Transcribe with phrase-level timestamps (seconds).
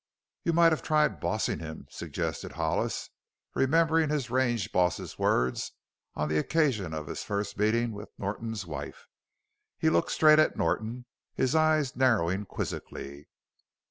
[0.43, 3.11] "You might have tried 'bossing' him," suggested Hollis,
[3.53, 5.73] remembering his range boss's words
[6.15, 9.05] on the occasion of his first meeting with Norton's wife.
[9.77, 13.27] He looked straight at Norton, his eyes narrowing quizzically.